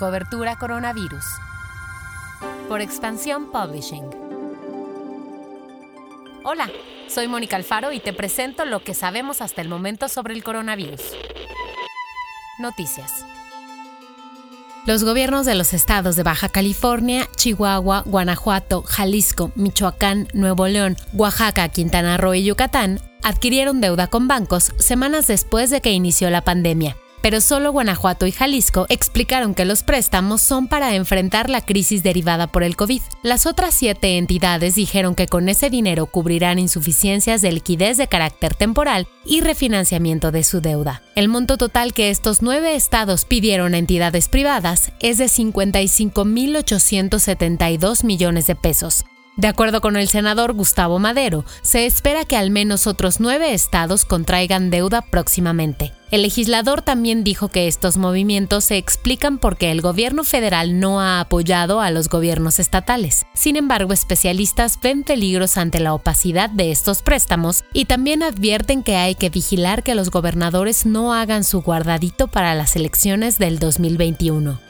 Cobertura 0.00 0.56
Coronavirus. 0.56 1.26
Por 2.70 2.80
Expansión 2.80 3.52
Publishing. 3.52 4.08
Hola, 6.42 6.70
soy 7.06 7.28
Mónica 7.28 7.56
Alfaro 7.56 7.92
y 7.92 8.00
te 8.00 8.14
presento 8.14 8.64
lo 8.64 8.82
que 8.82 8.94
sabemos 8.94 9.42
hasta 9.42 9.60
el 9.60 9.68
momento 9.68 10.08
sobre 10.08 10.32
el 10.32 10.42
coronavirus. 10.42 11.02
Noticias. 12.60 13.26
Los 14.86 15.04
gobiernos 15.04 15.44
de 15.44 15.54
los 15.54 15.74
estados 15.74 16.16
de 16.16 16.22
Baja 16.22 16.48
California, 16.48 17.28
Chihuahua, 17.36 18.02
Guanajuato, 18.06 18.82
Jalisco, 18.82 19.52
Michoacán, 19.54 20.28
Nuevo 20.32 20.66
León, 20.66 20.96
Oaxaca, 21.12 21.68
Quintana 21.68 22.16
Roo 22.16 22.32
y 22.32 22.44
Yucatán 22.44 23.00
adquirieron 23.22 23.82
deuda 23.82 24.06
con 24.06 24.28
bancos 24.28 24.72
semanas 24.78 25.26
después 25.26 25.68
de 25.68 25.82
que 25.82 25.92
inició 25.92 26.30
la 26.30 26.40
pandemia 26.40 26.96
pero 27.22 27.40
solo 27.40 27.72
Guanajuato 27.72 28.26
y 28.26 28.32
Jalisco 28.32 28.86
explicaron 28.88 29.54
que 29.54 29.64
los 29.64 29.82
préstamos 29.82 30.42
son 30.42 30.68
para 30.68 30.94
enfrentar 30.94 31.50
la 31.50 31.60
crisis 31.60 32.02
derivada 32.02 32.46
por 32.46 32.62
el 32.62 32.76
COVID. 32.76 33.02
Las 33.22 33.46
otras 33.46 33.74
siete 33.74 34.18
entidades 34.18 34.74
dijeron 34.74 35.14
que 35.14 35.26
con 35.26 35.48
ese 35.48 35.70
dinero 35.70 36.06
cubrirán 36.06 36.58
insuficiencias 36.58 37.42
de 37.42 37.52
liquidez 37.52 37.96
de 37.96 38.08
carácter 38.08 38.54
temporal 38.54 39.06
y 39.24 39.40
refinanciamiento 39.40 40.30
de 40.30 40.44
su 40.44 40.60
deuda. 40.60 41.02
El 41.14 41.28
monto 41.28 41.56
total 41.56 41.92
que 41.92 42.10
estos 42.10 42.42
nueve 42.42 42.74
estados 42.74 43.24
pidieron 43.24 43.74
a 43.74 43.78
entidades 43.78 44.28
privadas 44.28 44.92
es 45.00 45.18
de 45.18 45.26
55.872 45.26 48.04
millones 48.04 48.46
de 48.46 48.54
pesos, 48.54 49.04
de 49.40 49.48
acuerdo 49.48 49.80
con 49.80 49.96
el 49.96 50.08
senador 50.08 50.52
Gustavo 50.52 50.98
Madero, 50.98 51.46
se 51.62 51.86
espera 51.86 52.26
que 52.26 52.36
al 52.36 52.50
menos 52.50 52.86
otros 52.86 53.20
nueve 53.20 53.54
estados 53.54 54.04
contraigan 54.04 54.68
deuda 54.68 55.00
próximamente. 55.00 55.94
El 56.10 56.22
legislador 56.22 56.82
también 56.82 57.24
dijo 57.24 57.48
que 57.48 57.66
estos 57.66 57.96
movimientos 57.96 58.64
se 58.64 58.76
explican 58.76 59.38
porque 59.38 59.70
el 59.70 59.80
gobierno 59.80 60.24
federal 60.24 60.78
no 60.78 61.00
ha 61.00 61.20
apoyado 61.20 61.80
a 61.80 61.90
los 61.90 62.10
gobiernos 62.10 62.58
estatales. 62.58 63.24
Sin 63.32 63.56
embargo, 63.56 63.94
especialistas 63.94 64.78
ven 64.82 65.04
peligros 65.04 65.56
ante 65.56 65.80
la 65.80 65.94
opacidad 65.94 66.50
de 66.50 66.70
estos 66.70 67.00
préstamos 67.00 67.64
y 67.72 67.86
también 67.86 68.22
advierten 68.22 68.82
que 68.82 68.96
hay 68.96 69.14
que 69.14 69.30
vigilar 69.30 69.82
que 69.82 69.94
los 69.94 70.10
gobernadores 70.10 70.84
no 70.84 71.14
hagan 71.14 71.44
su 71.44 71.62
guardadito 71.62 72.28
para 72.28 72.54
las 72.54 72.76
elecciones 72.76 73.38
del 73.38 73.58
2021. 73.58 74.69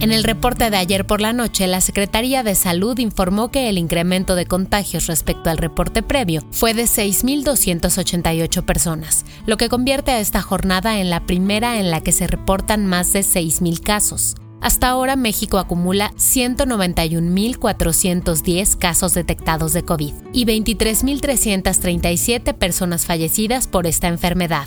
En 0.00 0.12
el 0.12 0.24
reporte 0.24 0.70
de 0.70 0.78
ayer 0.78 1.06
por 1.06 1.20
la 1.20 1.34
noche, 1.34 1.66
la 1.66 1.82
Secretaría 1.82 2.42
de 2.42 2.54
Salud 2.54 2.98
informó 2.98 3.50
que 3.50 3.68
el 3.68 3.76
incremento 3.76 4.34
de 4.34 4.46
contagios 4.46 5.08
respecto 5.08 5.50
al 5.50 5.58
reporte 5.58 6.02
previo 6.02 6.40
fue 6.52 6.72
de 6.72 6.84
6.288 6.84 8.64
personas, 8.64 9.26
lo 9.44 9.58
que 9.58 9.68
convierte 9.68 10.12
a 10.12 10.20
esta 10.20 10.40
jornada 10.40 11.00
en 11.00 11.10
la 11.10 11.26
primera 11.26 11.78
en 11.78 11.90
la 11.90 12.00
que 12.00 12.12
se 12.12 12.26
reportan 12.26 12.86
más 12.86 13.12
de 13.12 13.20
6.000 13.20 13.82
casos. 13.82 14.36
Hasta 14.62 14.88
ahora 14.88 15.16
México 15.16 15.58
acumula 15.58 16.14
191.410 16.16 18.78
casos 18.78 19.12
detectados 19.12 19.74
de 19.74 19.84
COVID 19.84 20.14
y 20.32 20.46
23.337 20.46 22.54
personas 22.54 23.04
fallecidas 23.04 23.66
por 23.66 23.86
esta 23.86 24.08
enfermedad, 24.08 24.66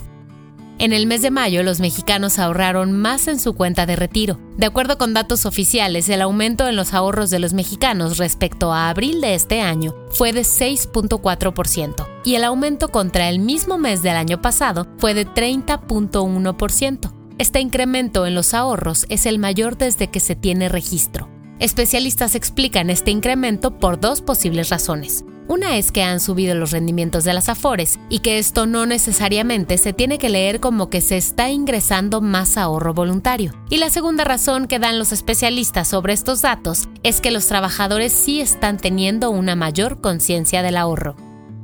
en 0.79 0.91
el 0.91 1.05
mes 1.07 1.21
de 1.21 1.31
mayo, 1.31 1.63
los 1.63 1.79
mexicanos 1.79 2.39
ahorraron 2.39 2.91
más 2.91 3.27
en 3.27 3.39
su 3.39 3.53
cuenta 3.53 3.85
de 3.85 3.95
retiro. 3.95 4.39
De 4.57 4.65
acuerdo 4.65 4.97
con 4.97 5.13
datos 5.13 5.45
oficiales, 5.45 6.09
el 6.09 6.21
aumento 6.21 6.67
en 6.67 6.75
los 6.75 6.93
ahorros 6.93 7.29
de 7.29 7.39
los 7.39 7.53
mexicanos 7.53 8.17
respecto 8.17 8.73
a 8.73 8.89
abril 8.89 9.21
de 9.21 9.35
este 9.35 9.61
año 9.61 9.93
fue 10.09 10.33
de 10.33 10.41
6.4% 10.41 12.07
y 12.25 12.35
el 12.35 12.43
aumento 12.43 12.89
contra 12.89 13.29
el 13.29 13.39
mismo 13.39 13.77
mes 13.77 14.01
del 14.01 14.17
año 14.17 14.41
pasado 14.41 14.87
fue 14.97 15.13
de 15.13 15.27
30.1%. 15.27 17.13
Este 17.37 17.59
incremento 17.59 18.25
en 18.25 18.35
los 18.35 18.53
ahorros 18.53 19.05
es 19.09 19.25
el 19.25 19.39
mayor 19.39 19.77
desde 19.77 20.07
que 20.09 20.19
se 20.19 20.35
tiene 20.35 20.69
registro. 20.69 21.29
Especialistas 21.59 22.35
explican 22.35 22.89
este 22.89 23.11
incremento 23.11 23.79
por 23.79 23.99
dos 23.99 24.21
posibles 24.21 24.69
razones. 24.69 25.23
Una 25.47 25.77
es 25.77 25.91
que 25.91 26.03
han 26.03 26.19
subido 26.19 26.55
los 26.55 26.71
rendimientos 26.71 27.23
de 27.23 27.33
las 27.33 27.49
afores 27.49 27.99
y 28.09 28.19
que 28.19 28.39
esto 28.39 28.65
no 28.65 28.85
necesariamente 28.85 29.77
se 29.77 29.91
tiene 29.93 30.17
que 30.17 30.29
leer 30.29 30.59
como 30.59 30.89
que 30.89 31.01
se 31.01 31.17
está 31.17 31.49
ingresando 31.49 32.21
más 32.21 32.57
ahorro 32.57 32.93
voluntario. 32.93 33.53
Y 33.69 33.77
la 33.77 33.89
segunda 33.89 34.23
razón 34.23 34.67
que 34.67 34.79
dan 34.79 34.99
los 34.99 35.11
especialistas 35.11 35.87
sobre 35.87 36.13
estos 36.13 36.41
datos 36.41 36.87
es 37.03 37.19
que 37.19 37.31
los 37.31 37.47
trabajadores 37.47 38.13
sí 38.13 38.39
están 38.41 38.77
teniendo 38.77 39.29
una 39.31 39.55
mayor 39.55 39.99
conciencia 39.99 40.63
del 40.63 40.77
ahorro. 40.77 41.15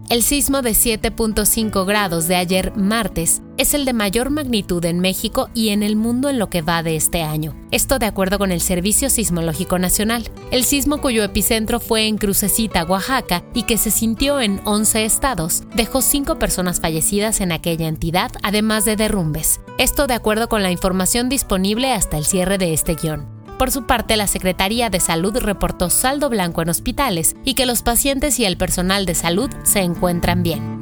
El 0.09 0.23
sismo 0.23 0.63
de 0.63 0.71
7.5 0.71 1.85
grados 1.85 2.27
de 2.27 2.35
ayer 2.35 2.75
martes 2.75 3.43
es 3.59 3.75
el 3.75 3.85
de 3.85 3.93
mayor 3.93 4.31
magnitud 4.31 4.83
en 4.85 5.01
México 5.01 5.49
y 5.53 5.69
en 5.69 5.83
el 5.83 5.95
mundo 5.95 6.29
en 6.29 6.39
lo 6.39 6.49
que 6.49 6.63
va 6.63 6.81
de 6.81 6.95
este 6.95 7.21
año. 7.21 7.55
Esto 7.69 7.99
de 7.99 8.07
acuerdo 8.07 8.39
con 8.39 8.51
el 8.51 8.59
Servicio 8.59 9.11
Sismológico 9.11 9.77
Nacional. 9.77 10.27
El 10.49 10.63
sismo 10.63 10.99
cuyo 10.99 11.23
epicentro 11.23 11.79
fue 11.79 12.07
en 12.07 12.17
Crucecita, 12.17 12.85
Oaxaca, 12.85 13.43
y 13.53 13.63
que 13.63 13.77
se 13.77 13.91
sintió 13.91 14.41
en 14.41 14.61
11 14.65 15.05
estados, 15.05 15.61
dejó 15.75 16.01
5 16.01 16.39
personas 16.39 16.79
fallecidas 16.79 17.39
en 17.39 17.51
aquella 17.51 17.87
entidad, 17.87 18.31
además 18.41 18.85
de 18.85 18.95
derrumbes. 18.95 19.61
Esto 19.77 20.07
de 20.07 20.15
acuerdo 20.15 20.49
con 20.49 20.63
la 20.63 20.71
información 20.71 21.29
disponible 21.29 21.93
hasta 21.93 22.17
el 22.17 22.25
cierre 22.25 22.57
de 22.57 22.73
este 22.73 22.95
guion. 22.95 23.38
Por 23.59 23.71
su 23.71 23.83
parte, 23.83 24.15
la 24.15 24.27
Secretaría 24.27 24.89
de 24.89 25.01
Salud 25.01 25.35
reportó 25.35 25.89
saldo 25.89 26.29
blanco 26.29 26.61
en 26.61 26.69
hospitales 26.69 27.35
y 27.43 27.55
que 27.55 27.65
los 27.65 27.83
pacientes 27.83 28.39
y 28.39 28.45
el 28.45 28.55
personal 28.55 29.05
de 29.05 29.15
salud 29.15 29.49
se 29.63 29.81
encuentran 29.81 30.43
bien. 30.43 30.79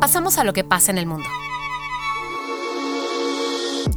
Pasamos 0.00 0.38
a 0.38 0.44
lo 0.44 0.54
que 0.54 0.64
pasa 0.64 0.90
en 0.90 0.96
el 0.96 1.04
mundo. 1.04 1.28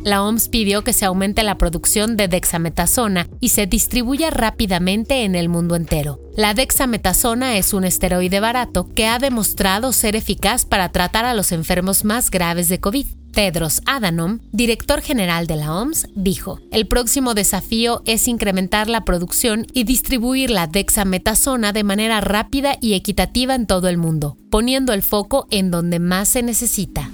La 0.03 0.23
OMS 0.23 0.49
pidió 0.49 0.83
que 0.83 0.91
se 0.91 1.05
aumente 1.05 1.41
la 1.43 1.57
producción 1.57 2.17
de 2.17 2.27
dexametasona 2.27 3.27
y 3.39 3.49
se 3.49 3.65
distribuya 3.65 4.29
rápidamente 4.29 5.23
en 5.23 5.35
el 5.35 5.47
mundo 5.47 5.77
entero. 5.77 6.19
La 6.35 6.53
dexametasona 6.53 7.55
es 7.55 7.73
un 7.73 7.85
esteroide 7.85 8.41
barato 8.41 8.89
que 8.93 9.07
ha 9.07 9.19
demostrado 9.19 9.93
ser 9.93 10.17
eficaz 10.17 10.65
para 10.65 10.91
tratar 10.91 11.23
a 11.23 11.33
los 11.33 11.53
enfermos 11.53 12.03
más 12.03 12.29
graves 12.29 12.67
de 12.67 12.81
COVID. 12.81 13.16
Tedros 13.37 13.83
Adhanom, 13.85 14.39
director 14.51 14.99
general 14.99 15.45
de 15.45 15.57
la 15.57 15.71
OMS, 15.71 16.07
dijo, 16.15 16.59
el 16.71 16.87
próximo 16.87 17.35
desafío 17.35 18.01
es 18.05 18.27
incrementar 18.27 18.89
la 18.89 19.05
producción 19.05 19.67
y 19.73 19.83
distribuir 19.83 20.49
la 20.49 20.65
dexametasona 20.65 21.71
de 21.71 21.83
manera 21.83 22.19
rápida 22.19 22.79
y 22.81 22.95
equitativa 22.95 23.53
en 23.53 23.67
todo 23.67 23.89
el 23.89 23.97
mundo, 23.99 24.37
poniendo 24.49 24.91
el 24.91 25.03
foco 25.03 25.45
en 25.51 25.69
donde 25.69 25.99
más 25.99 26.29
se 26.29 26.41
necesita. 26.41 27.11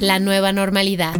La 0.00 0.18
nueva 0.18 0.50
normalidad. 0.50 1.14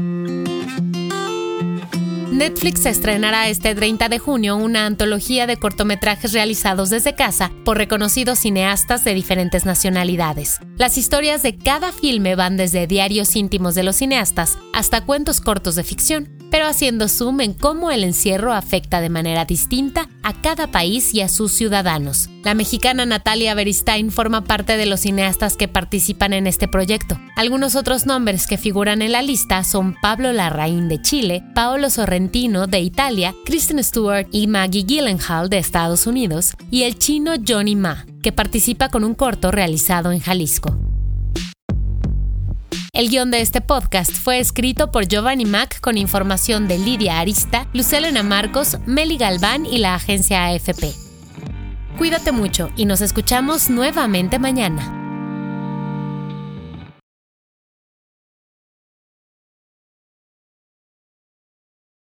Netflix 2.37 2.85
estrenará 2.85 3.49
este 3.49 3.75
30 3.75 4.11
de 4.11 4.19
junio 4.19 4.57
una 4.57 4.85
antología 4.85 5.47
de 5.47 5.57
cortometrajes 5.57 6.35
realizados 6.35 6.91
desde 6.91 7.15
casa 7.15 7.51
por 7.65 7.79
reconocidos 7.79 8.41
cineastas 8.41 9.05
de 9.05 9.15
diferentes 9.15 9.65
nacionalidades. 9.65 10.61
Las 10.77 10.99
historias 10.99 11.43
de 11.43 11.57
cada 11.57 11.93
filme 11.93 12.37
van 12.37 12.59
desde 12.59 12.87
diarios 12.87 13.37
íntimos 13.37 13.75
de 13.75 13.85
los 13.85 13.97
cineastas 13.97 14.59
hasta 14.75 15.07
cuentos 15.07 15.41
cortos 15.41 15.77
de 15.77 15.85
ficción 15.85 16.37
pero 16.51 16.67
haciendo 16.67 17.09
zoom 17.09 17.41
en 17.41 17.55
cómo 17.55 17.91
el 17.91 18.05
encierro 18.05 18.53
afecta 18.53 19.01
de 19.01 19.11
manera 19.11 19.45
distinta 19.45 20.09
a 20.27 20.33
cada 20.33 20.67
país 20.67 21.15
y 21.15 21.21
a 21.21 21.29
sus 21.29 21.53
ciudadanos. 21.53 22.29
La 22.43 22.55
mexicana 22.55 23.07
Natalia 23.07 23.55
Beristain 23.55 24.11
forma 24.11 24.43
parte 24.43 24.77
de 24.77 24.85
los 24.85 25.01
cineastas 25.01 25.57
que 25.57 25.69
participan 25.69 26.33
en 26.33 26.49
este 26.49 26.67
proyecto. 26.67 27.17
Algunos 27.37 27.77
otros 27.77 28.07
nombres 28.07 28.49
que 28.49 28.59
figuran 28.59 29.03
en 29.03 29.13
la 29.13 29.23
lista 29.23 29.63
son 29.63 29.95
Pablo 30.03 30.33
Larraín 30.33 30.89
de 30.89 31.01
Chile, 31.01 31.45
Paolo 31.55 31.91
Sorrentino 31.91 32.67
de 32.67 32.81
Italia, 32.81 33.37
Kristen 33.45 33.83
Stewart 33.85 34.27
y 34.33 34.49
Maggie 34.49 34.83
Gyllenhaal 34.83 35.49
de 35.49 35.59
Estados 35.59 36.09
Unidos, 36.09 36.55
y 36.73 36.83
el 36.83 36.99
chino 36.99 37.35
Johnny 37.47 37.77
Ma, 37.77 38.05
que 38.21 38.33
participa 38.33 38.89
con 38.89 39.05
un 39.05 39.15
corto 39.15 39.53
realizado 39.53 40.11
en 40.11 40.19
Jalisco. 40.19 40.77
El 42.97 43.11
guion 43.11 43.31
de 43.31 43.43
este 43.43 43.61
podcast 43.61 44.11
fue 44.11 44.39
escrito 44.39 44.91
por 44.91 45.07
Giovanni 45.07 45.45
Mac 45.45 45.81
con 45.83 45.99
información 45.99 46.67
de 46.67 46.79
Lidia 46.79 47.21
Arista, 47.21 47.69
Lucelena 47.75 48.23
Marcos, 48.23 48.79
Meli 48.87 49.19
Galván 49.19 49.67
y 49.67 49.77
la 49.77 49.95
agencia 49.95 50.47
AFP. 50.47 50.95
Cuídate 51.99 52.33
mucho 52.33 52.71
y 52.75 52.87
nos 52.87 53.03
escuchamos 53.03 53.69
nuevamente 53.69 54.39
mañana. 54.39 54.96